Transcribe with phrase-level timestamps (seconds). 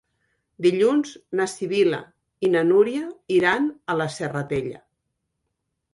[0.65, 1.99] Dilluns na Sibil·la
[2.47, 3.05] i na Núria
[3.39, 4.85] iran a la Serratella.